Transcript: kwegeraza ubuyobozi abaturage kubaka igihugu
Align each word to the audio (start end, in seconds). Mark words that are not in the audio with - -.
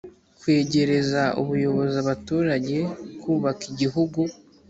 kwegeraza 0.39 1.23
ubuyobozi 1.41 1.95
abaturage 2.03 2.77
kubaka 3.21 3.63
igihugu 3.71 4.19